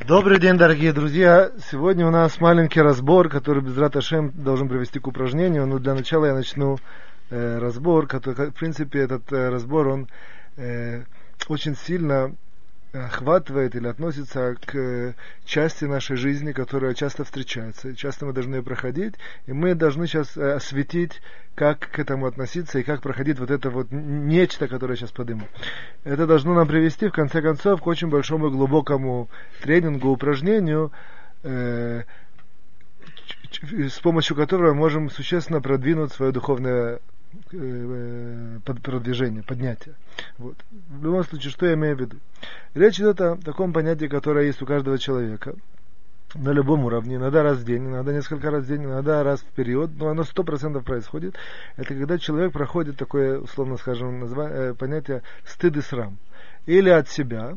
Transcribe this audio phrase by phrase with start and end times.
[0.00, 1.52] Добрый день, дорогие друзья.
[1.70, 5.66] Сегодня у нас маленький разбор, который без Раташем должен привести к упражнению.
[5.66, 6.78] Но для начала я начну
[7.28, 10.08] э, разбор, который, в принципе, этот э, разбор, он
[10.56, 11.02] э,
[11.46, 12.34] очень сильно
[12.92, 17.96] охватывает или относится к э, части нашей жизни, которая часто встречается.
[17.96, 19.14] Часто мы должны ее проходить,
[19.46, 21.22] и мы должны сейчас э, осветить,
[21.54, 25.48] как к этому относиться и как проходить вот это вот нечто, которое сейчас подниму.
[26.04, 29.28] Это должно нам привести, в конце концов, к очень большому и глубокому
[29.62, 30.92] тренингу, упражнению,
[31.42, 32.02] э,
[33.62, 37.00] с помощью которого мы можем существенно продвинуть свое духовное
[37.52, 39.94] Э, продвижение, поднятие.
[40.38, 40.56] Вот.
[40.88, 42.18] В любом случае, что я имею в виду?
[42.74, 45.54] Речь идет о таком понятии, которое есть у каждого человека
[46.34, 49.46] на любом уровне, иногда раз в день, иногда несколько раз в день, иногда раз в
[49.54, 51.36] период, но оно сто процентов происходит.
[51.76, 54.48] Это когда человек проходит такое, условно скажем, назва...
[54.50, 56.18] Э, понятие стыд и срам.
[56.66, 57.56] Или от себя,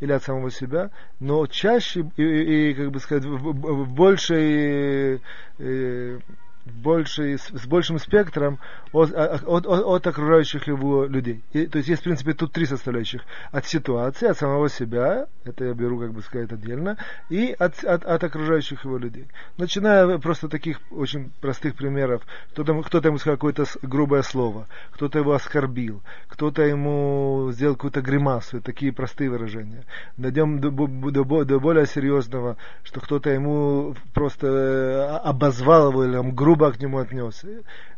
[0.00, 3.92] или от самого себя, но чаще и, и, и как бы сказать, в, в, в
[3.92, 5.20] большей
[5.58, 6.18] э,
[6.66, 8.58] больше, с большим спектром
[8.92, 11.42] от, от, от, от окружающих его людей.
[11.52, 13.22] И, то есть есть, в принципе, тут три составляющих.
[13.52, 16.96] От ситуации, от самого себя, это я беру, как бы сказать, отдельно,
[17.30, 19.26] и от, от, от окружающих его людей.
[19.58, 22.22] Начиная просто таких очень простых примеров.
[22.50, 28.60] Кто-то, кто-то ему сказал какое-то грубое слово, кто-то его оскорбил, кто-то ему сделал какую-то гримасу,
[28.60, 29.84] такие простые выражения.
[30.16, 36.55] Дойдем до, до, до более серьезного, что кто-то ему просто э, обозвал его или грубо
[36.56, 37.48] грубо к нему отнесся.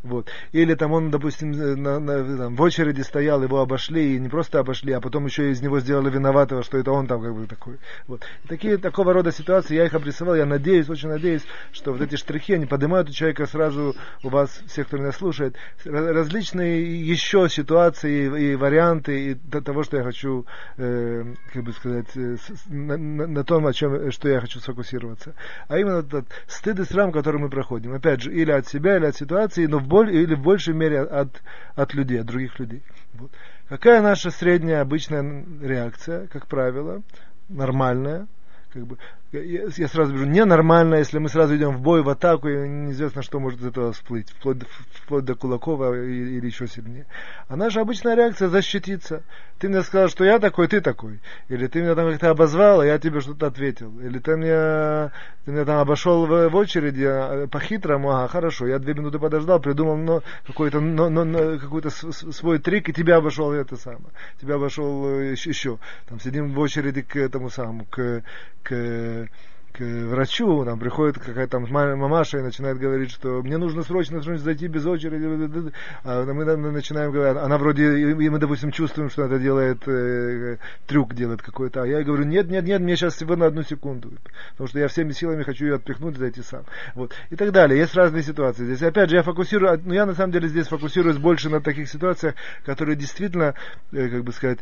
[0.02, 0.28] Вот.
[0.52, 4.60] Или там он, допустим, на, на, там, в очереди стоял, его обошли, и не просто
[4.60, 7.78] обошли, а потом еще из него сделали виноватого, что это он там как бы такой.
[8.06, 8.22] Вот.
[8.44, 11.42] И такие, такого рода ситуации, я их обрисовал, я надеюсь, очень надеюсь,
[11.72, 15.56] что вот эти штрихи, они поднимают у человека сразу, у вас, всех, кто меня слушает,
[15.84, 22.06] различные еще ситуации и, и варианты и того, что я хочу, э, как бы сказать,
[22.14, 22.36] э,
[22.68, 25.34] на, на, на том, о чем, что я хочу сфокусироваться.
[25.66, 27.94] А именно этот стыд и срам, который мы проходим.
[27.94, 31.02] Опять же, или от себя, или от ситуации, но в боль, или в большей мере
[31.02, 31.42] от,
[31.74, 32.82] от людей, от других людей.
[33.14, 33.30] Вот.
[33.68, 37.02] Какая наша средняя обычная реакция, как правило,
[37.48, 38.26] нормальная,
[38.72, 38.98] как бы,
[39.32, 43.22] я, я сразу говорю, ненормально, если мы сразу идем в бой, в атаку, и неизвестно,
[43.22, 44.62] что может из этого всплыть, вплоть,
[44.92, 47.06] вплоть до Кулакова или, еще сильнее.
[47.46, 49.22] А наша обычная реакция защититься.
[49.58, 51.20] Ты мне сказал, что я такой, ты такой.
[51.48, 53.92] Или ты меня там как-то обозвал, а я тебе что-то ответил.
[54.00, 55.10] Или ты мне,
[55.44, 59.60] ты меня там обошел в, в очереди а, по-хитрому, ага, хорошо, я две минуты подождал,
[59.60, 64.12] придумал но, какой-то, но, но, но, какой-то свой трик, и тебя обошел это самое.
[64.40, 65.78] Тебя обошел еще, еще.
[66.08, 68.22] Там сидим в очереди к этому самому, к,
[68.62, 69.17] к
[69.72, 74.42] к врачу, там приходит какая-то там мамаша и начинает говорить, что мне нужно срочно, срочно
[74.42, 75.72] зайти без очереди.
[76.04, 80.56] А мы начинаем говорить, она вроде, и мы, допустим, чувствуем, что это делает, э,
[80.86, 81.82] трюк делает какой-то.
[81.82, 84.10] А я говорю, нет, нет, нет, мне сейчас всего на одну секунду.
[84.52, 86.64] Потому что я всеми силами хочу ее отпихнуть зайти сам.
[86.94, 87.12] Вот.
[87.30, 87.78] И так далее.
[87.78, 88.64] Есть разные ситуации.
[88.64, 91.88] Здесь, опять же, я фокусирую, ну, я на самом деле здесь фокусируюсь больше на таких
[91.88, 93.54] ситуациях, которые действительно,
[93.92, 94.58] э, как бы сказать,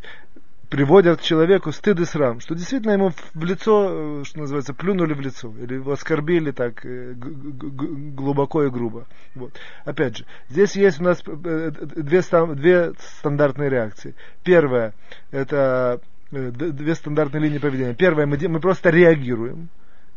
[0.69, 5.13] приводят к человеку стыд и срам, что действительно ему в лицо, э, что называется, плюнули
[5.13, 9.05] в лицо, или его оскорбили так э, глубоко и грубо.
[9.35, 9.53] Вот.
[9.85, 12.21] Опять же, здесь есть у нас э, две,
[12.55, 14.15] две стандартные реакции.
[14.43, 14.93] Первая,
[15.31, 16.01] это
[16.31, 17.93] две стандартные линии поведения.
[17.93, 19.69] Первая, мы, мы просто реагируем,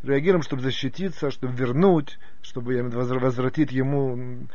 [0.02, 4.46] реагируем, чтобы защититься, чтобы вернуть, чтобы возвратить ему,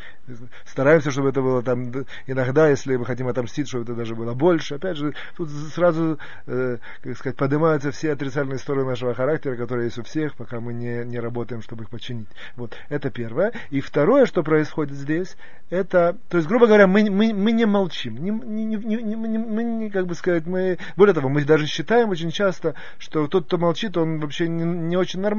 [0.66, 1.92] стараемся, чтобы это было там,
[2.26, 4.76] иногда, если мы хотим отомстить, чтобы это даже было больше.
[4.76, 6.18] Опять же, тут сразу,
[6.48, 10.74] э, как сказать, поднимаются все отрицательные стороны нашего характера, которые есть у всех, пока мы
[10.74, 12.28] не, не работаем, чтобы их починить.
[12.56, 13.54] Вот, это первое.
[13.70, 15.38] И второе, что происходит здесь,
[15.70, 19.64] это, то есть, грубо говоря, мы, мы, мы не молчим, не, не, не, не, мы
[19.64, 23.58] не, как бы сказать, мы, более того, мы даже считаем очень часто, что тот, кто
[23.58, 25.35] молчит, он вообще не, не очень нормальный,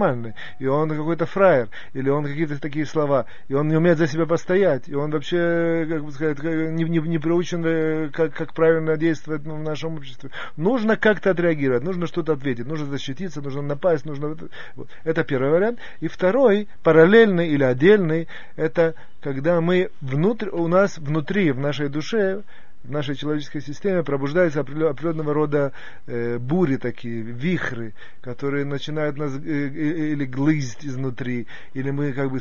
[0.58, 4.26] и он какой-то фраер, или он какие-то такие слова, и он не умеет за себя
[4.26, 8.96] постоять, и он вообще, как бы сказать, не, не, не приучен, э, как, как правильно
[8.96, 10.30] действовать в нашем обществе.
[10.56, 14.36] Нужно как-то отреагировать, нужно что-то ответить, нужно защититься, нужно напасть, нужно...
[14.74, 14.88] Вот.
[15.04, 15.78] Это первый вариант.
[16.00, 22.42] И второй, параллельный или отдельный, это когда мы внутрь, у нас внутри, в нашей душе,
[22.86, 25.72] в нашей человеческой системе пробуждаются определенного рода
[26.06, 32.30] э, бури такие, вихры, которые начинают нас э, э, или глызть изнутри, или мы, как
[32.30, 32.40] бы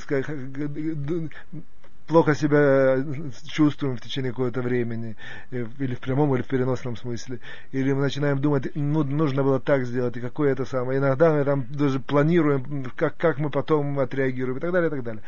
[2.07, 3.03] плохо себя
[3.47, 5.15] чувствуем в течение какого-то времени,
[5.51, 7.39] э, или в прямом, или в переносном смысле,
[7.71, 10.99] или мы начинаем думать, ну, нужно было так сделать, и какое это самое.
[10.99, 15.03] Иногда мы там даже планируем, как, как мы потом отреагируем, и так далее, и так
[15.03, 15.23] далее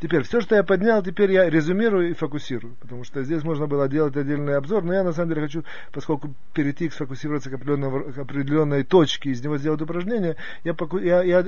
[0.00, 3.88] Теперь, все, что я поднял, теперь я резюмирую и фокусирую, потому что здесь можно было
[3.88, 8.82] делать отдельный обзор, но я на самом деле хочу, поскольку перейти, сфокусироваться к, к определенной
[8.82, 11.44] точке, из него сделать упражнение, я, я, я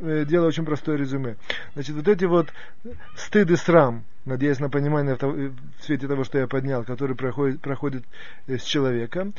[0.00, 1.36] э, делаю очень простое резюме.
[1.74, 2.48] Значит, вот эти вот
[3.16, 8.04] стыд и срам, надеясь на понимание в, свете того, что я поднял, который проходит, проходит
[8.46, 9.34] э, с человеком,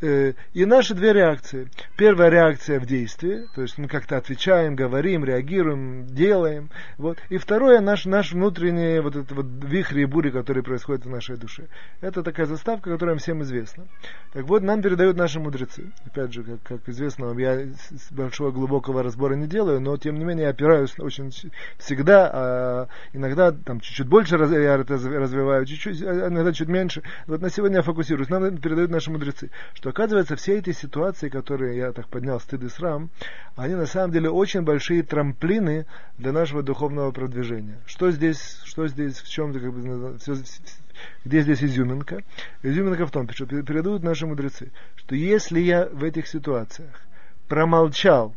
[0.00, 1.68] Э, и наши две реакции.
[1.96, 6.70] Первая реакция в действии, то есть мы как-то отвечаем, говорим, реагируем, делаем.
[6.98, 7.18] Вот.
[7.30, 11.36] И второе, наш, наш внутренний вот этот вот вихрь и бури, который происходит в нашей
[11.36, 11.68] душе.
[12.00, 13.86] Это такая заставка, которая всем известна.
[14.32, 15.90] Так вот, нам передают наши мудрецы.
[16.06, 17.66] Опять же, как, как известно, я
[18.10, 21.32] большого глубокого разбора не делаю, но тем не менее я опираюсь очень
[21.78, 27.02] всегда, а иногда там чуть-чуть больше раз, я это развиваю, чуть-чуть, а иногда чуть меньше.
[27.26, 28.28] Вот на сегодня я фокусируюсь.
[28.28, 32.68] Нам передают наши мудрецы что оказывается все эти ситуации, которые я так поднял, стыд и
[32.68, 33.08] срам,
[33.56, 35.86] они на самом деле очень большие трамплины
[36.18, 37.78] для нашего духовного продвижения.
[37.86, 40.34] Что здесь, что здесь, в чем как бы, все,
[41.24, 42.22] где здесь изюминка?
[42.62, 47.00] Изюминка в том, что передают наши мудрецы, что если я в этих ситуациях
[47.48, 48.34] промолчал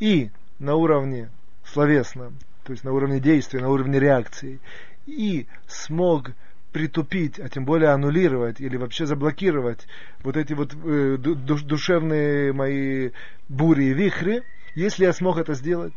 [0.00, 1.30] и на уровне
[1.64, 4.58] словесном, то есть на уровне действия, на уровне реакции,
[5.06, 6.32] и смог
[6.72, 9.86] притупить, а тем более аннулировать или вообще заблокировать
[10.22, 13.10] вот эти вот э, душевные мои
[13.48, 14.42] бури и вихри,
[14.74, 15.94] если я смог это сделать,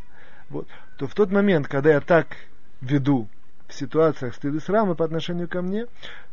[0.49, 0.67] вот,
[0.97, 2.27] то в тот момент, когда я так
[2.81, 3.27] веду
[3.67, 5.85] в ситуациях стыда и срама по отношению ко мне,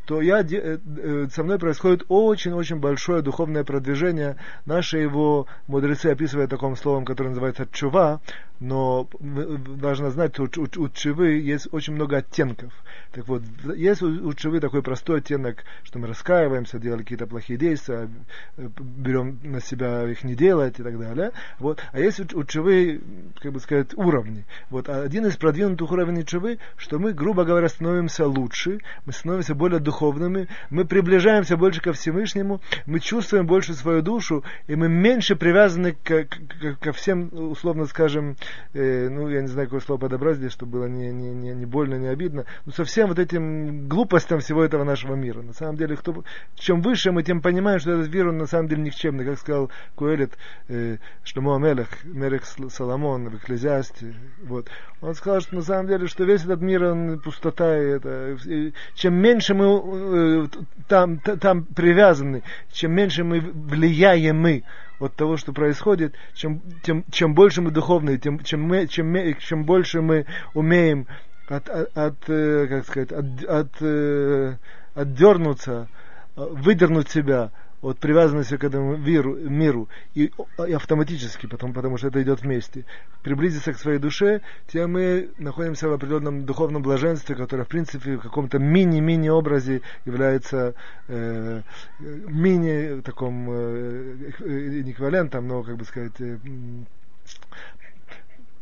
[0.05, 4.37] то я, э, э, со мной происходит очень-очень большое духовное продвижение.
[4.65, 8.21] Наши его мудрецы описывают таким словом, которое называется чува,
[8.59, 12.73] но важно знать, что у, у, у чувы есть очень много оттенков.
[13.11, 13.43] Так вот,
[13.75, 18.09] есть у, у чувы такой простой оттенок, что мы раскаиваемся, делали какие-то плохие действия,
[18.57, 21.31] э, берем на себя их не делать и так далее.
[21.59, 21.81] Вот.
[21.91, 23.01] А есть у, у чувы,
[23.41, 24.45] как бы сказать, уровни.
[24.69, 24.89] Вот.
[24.89, 30.47] Один из продвинутых уровней чувы, что мы, грубо говоря, становимся лучше, мы становимся более духовными
[30.69, 36.25] мы приближаемся больше ко Всевышнему, мы чувствуем больше свою душу, и мы меньше привязаны к,
[36.25, 38.35] к, ко всем, условно скажем,
[38.73, 41.65] э, ну, я не знаю, какое слово подобрать здесь, чтобы было не, не, не, не
[41.65, 45.41] больно, не обидно, но со всем вот этим глупостям всего этого нашего мира.
[45.41, 46.23] На самом деле, кто,
[46.55, 49.71] чем выше мы, тем понимаем, что этот мир, он на самом деле никчемный, как сказал
[49.95, 54.13] Куэлит, э, Шломо Амелех, Мерех Соломон в Экклезиасте,
[54.43, 54.67] вот.
[54.99, 58.73] Он сказал, что на самом деле, что весь этот мир, он пустота, и это, и
[58.95, 60.47] чем меньше мы Э,
[60.87, 64.63] там, там привязаны, чем меньше мы влияем мы
[64.99, 69.63] от того, что происходит, чем, тем, чем больше мы духовные, тем, чем, мы, чем, чем
[69.63, 71.07] больше мы умеем
[71.47, 74.55] от, от, от э, как сказать, от, от, э,
[74.95, 75.87] отдернуться,
[76.35, 77.51] выдернуть себя
[77.81, 80.31] от привязанности к этому миру, миру и,
[80.67, 82.85] и автоматически, потому, потому что это идет вместе,
[83.21, 88.21] приблизиться к своей душе, тем мы находимся в определенном духовном блаженстве, которое, в принципе, в
[88.21, 90.73] каком-то мини-мини образе является
[91.07, 91.61] э,
[91.99, 96.37] мини таком э, эквивалентом, но, как бы сказать, э,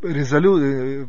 [0.01, 1.05] резолю, э,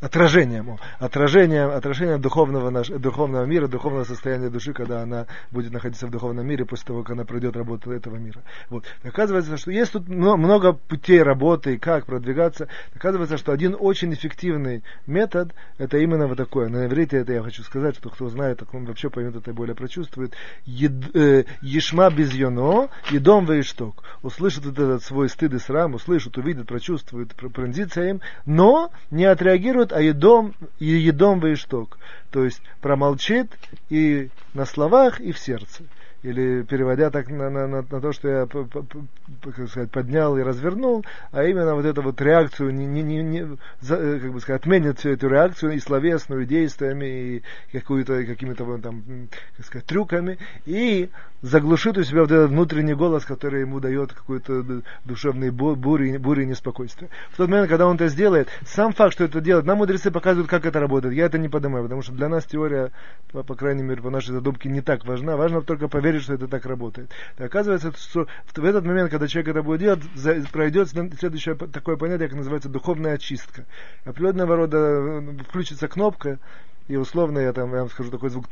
[0.00, 6.10] отражением, отражением, отражением духовного, наш, духовного мира, духовного состояния души, когда она будет находиться в
[6.10, 8.42] духовном мире после того, как она пройдет работу этого мира.
[8.70, 8.84] Вот.
[9.02, 12.68] Оказывается, что есть тут много путей работы и как продвигаться.
[12.94, 16.68] Оказывается, что один очень эффективный метод, это именно вот такое.
[16.68, 19.54] На иврите это я хочу сказать, что кто знает, так он вообще поймет это и
[19.54, 20.34] более прочувствует.
[20.64, 24.04] Ед, э, ешма без йоно, едом вейшток.
[24.22, 27.34] Услышит вот этот свой стыд и срам, услышит, увидит, прочувствует,
[27.78, 31.98] пронзится им, но не отреагирует а едом, едом во ишток.
[32.30, 33.50] То есть промолчит
[33.88, 35.84] и на словах, и в сердце.
[36.22, 41.04] Или переводя так на, на, на, на то, что я как сказать, поднял и развернул,
[41.30, 44.98] а именно вот эту вот реакцию, не, не, не, не, за, как бы сказать, отменит
[44.98, 49.04] всю эту реакцию и словесную, и действиями, и какую-то, какими-то там,
[49.56, 51.08] как сказать, трюками, и
[51.42, 56.46] заглушит у себя вот этот внутренний голос, который ему дает какую-то душевную бурю, бурю и
[56.46, 57.10] неспокойствие.
[57.30, 60.50] В тот момент, когда он это сделает, сам факт, что это делает, нам мудрецы показывают,
[60.50, 61.14] как это работает.
[61.14, 62.90] Я это не поднимаю, потому что для нас теория,
[63.30, 65.36] по, по крайней мере, по нашей задумке, не так важна.
[65.36, 67.10] Важно только поверить, что это так работает.
[67.38, 72.28] И оказывается, что в этот момент, когда человек это будет делать, пройдет следующее такое понятие,
[72.28, 73.66] как называется духовная очистка.
[74.04, 76.38] Определенного рода э, включится кнопка,
[76.88, 78.46] и условно я там, я вам скажу такой звук,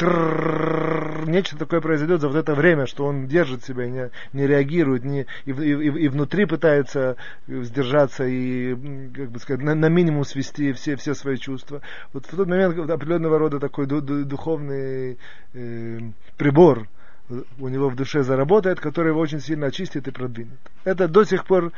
[1.26, 5.26] нечто такое произойдет за вот это время, что он держит себя, не, не реагирует, не,
[5.46, 7.16] и, и, и внутри пытается
[7.48, 8.74] сдержаться и,
[9.14, 11.80] как бы сказать, на, на минимум свести все, все свои чувства.
[12.12, 15.18] Вот в тот момент определенного рода такой ду, ду, духовный
[15.54, 15.98] э,
[16.36, 16.88] прибор
[17.28, 20.58] у него в душе заработает, который его очень сильно очистит и продвинет.
[20.84, 21.72] Это до сих пор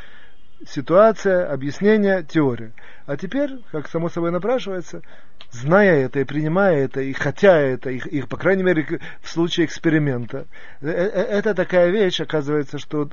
[0.67, 2.73] ситуация, объяснение, теория.
[3.07, 5.03] А теперь, как само собой напрашивается,
[5.51, 9.67] зная это и принимая это, и хотя это, и, и по крайней мере в случае
[9.67, 10.47] эксперимента,
[10.83, 13.09] э, э, это такая вещь, оказывается, что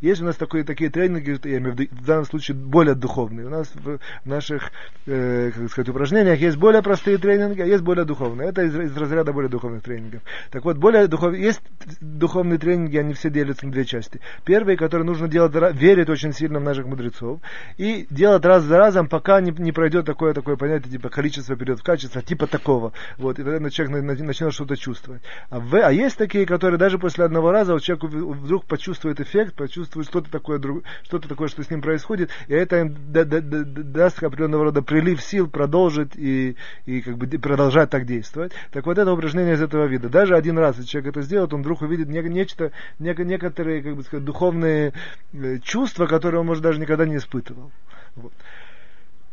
[0.00, 3.46] есть у нас такие, такие тренинги, я имею в, виду, в данном случае более духовные.
[3.46, 4.70] У нас в, наших
[5.06, 8.50] э, как сказать, упражнениях есть более простые тренинги, а есть более духовные.
[8.50, 10.20] Это из, из разряда более духовных тренингов.
[10.50, 11.34] Так вот, более духов...
[11.34, 11.62] есть
[12.00, 14.20] духовные тренинги, они все делятся на две части.
[14.44, 17.40] Первый, который нужно делать, верить очень сильно в наших мудрецов,
[17.76, 21.80] и делать раз за разом, пока не, не пройдет такое, такое понятие, типа количество период
[21.80, 22.92] в качество, типа такого.
[23.16, 25.22] Вот, и тогда человек начинает что-то чувствовать.
[25.50, 29.54] А, в, а есть такие, которые даже после одного раза вот человек вдруг почувствует эффект,
[29.54, 30.60] почувствует что-то такое,
[31.02, 34.82] что-то такое, что с ним происходит, и это им да, да, да, даст определенного рода
[34.82, 38.52] прилив сил продолжить и, и как бы продолжать так действовать.
[38.72, 40.08] Так вот это упражнение из этого вида.
[40.08, 43.96] Даже один раз, если человек это сделает, он вдруг увидит не, нечто, не, некоторые, как
[43.96, 44.92] бы сказать, духовные
[45.32, 47.70] э, чувства, которые он, может, даже никогда не испытывал.
[48.16, 48.32] Вот.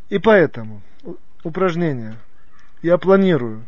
[0.08, 0.82] И поэтому
[1.42, 2.16] упражнение
[2.82, 3.64] я планирую,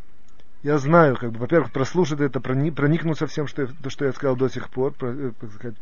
[0.63, 4.37] я знаю, как бы, во-первых, прослушать это, проникнуться всем, что я, то, что я сказал
[4.37, 5.77] до сих пор, про, э, сказать,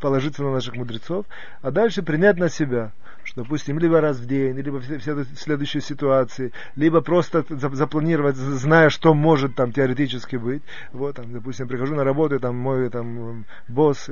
[0.00, 1.26] положиться на наших мудрецов,
[1.62, 2.92] а дальше принять на себя–
[3.26, 9.14] что, допустим, либо раз в день, либо в следующей ситуации, либо просто запланировать, зная, что
[9.14, 10.62] может там теоретически быть.
[10.92, 14.08] Вот, там, допустим, прихожу на работу, и там мой там, босс,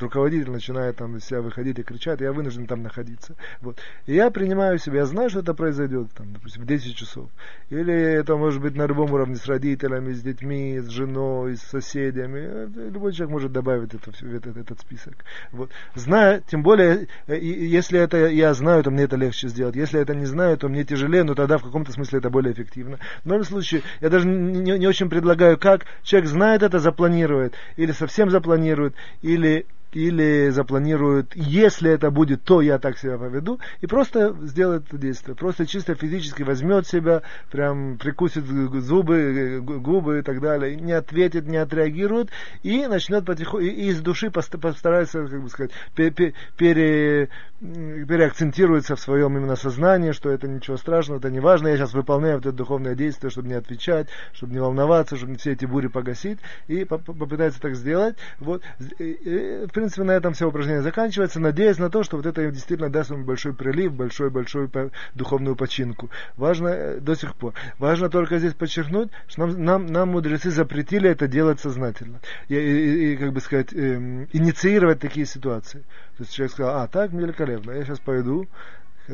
[0.00, 3.34] руководитель начинает там из себя выходить и кричать, и я вынужден там находиться.
[3.62, 3.78] Вот.
[4.06, 7.30] И я принимаю себя, я знаю, что это произойдет, там, допустим, в 10 часов.
[7.70, 12.68] Или это может быть на любом уровне с родителями, с детьми, с женой, с соседями.
[12.90, 15.24] Любой человек может добавить это, этот, этот список.
[15.52, 15.70] Вот.
[15.94, 19.76] Зная, тем более, э, если это я знаю, то мне это легче сделать.
[19.76, 22.98] Если это не знаю, то мне тяжелее, но тогда в каком-то смысле это более эффективно.
[23.24, 27.92] В любом случае, я даже не, не очень предлагаю, как человек знает это, запланирует, или
[27.92, 34.36] совсем запланирует, или или запланирует, если это будет, то я так себя поведу, и просто
[34.42, 35.34] сделает это действие.
[35.34, 41.56] Просто чисто физически возьмет себя, прям прикусит зубы, губы и так далее, не ответит, не
[41.56, 42.30] отреагирует,
[42.62, 47.28] и начнет потихоньку, и из души постарается, как бы сказать, пере,
[47.60, 52.36] переакцентируется в своем именно сознании, что это ничего страшного, это не важно, я сейчас выполняю
[52.36, 56.38] вот это духовное действие, чтобы не отвечать, чтобы не волноваться, чтобы все эти бури погасить,
[56.66, 58.16] и попытается так сделать.
[58.38, 58.62] Вот.
[58.78, 62.90] В принципе, на этом все упражнение заканчивается, надеясь на то, что вот это им действительно
[62.90, 64.68] даст ему большой прилив, большой-большой
[65.14, 66.10] духовную починку.
[66.36, 67.54] Важно э, до сих пор.
[67.78, 72.20] Важно только здесь подчеркнуть, что нам, нам, нам мудрецы запретили это делать сознательно.
[72.48, 75.84] И, и, и как бы сказать, э, инициировать такие ситуации.
[76.16, 78.48] То есть человек сказал, а, так, великолепно, я сейчас пойду,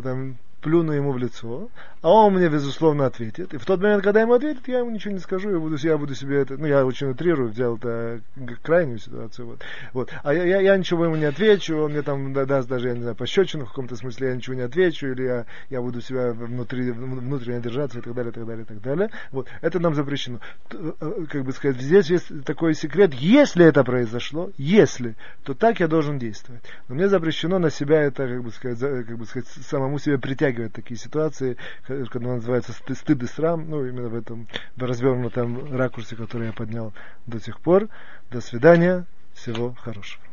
[0.03, 1.69] там, плюну ему в лицо,
[2.01, 3.53] а он мне, безусловно, ответит.
[3.53, 5.99] И в тот момент, когда ему ответит, я ему ничего не скажу, я буду, я
[5.99, 8.21] буду себе это, ну, я очень утрирую, взял это
[8.63, 9.63] крайнюю ситуацию, вот.
[9.93, 10.11] вот.
[10.23, 13.03] А я, я, я ничего ему не отвечу, он мне там даст даже, я не
[13.03, 16.91] знаю, пощечину в каком-то смысле, я ничего не отвечу, или я, я буду себя внутри,
[16.93, 19.11] внутренне держаться и так далее, и так далее, и так далее.
[19.33, 19.49] Вот.
[19.61, 20.41] Это нам запрещено.
[20.73, 25.89] Э, как бы сказать, здесь есть такой секрет, если это произошло, если, то так я
[25.89, 26.63] должен действовать.
[26.89, 30.54] Но мне запрещено на себя это, как бы сказать, как бы сказать самому себе притягивать
[30.55, 31.57] притягивает такие ситуации,
[31.87, 36.93] когда называется стыд и срам, ну, именно в этом в развернутом ракурсе, который я поднял
[37.27, 37.89] до сих пор.
[38.31, 40.24] До свидания, всего хорошего.